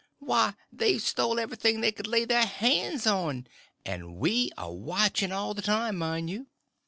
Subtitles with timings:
[0.17, 5.61] Why, they've stole everything they could lay their hands on—and we a watching all the
[5.61, 6.47] time, mind you.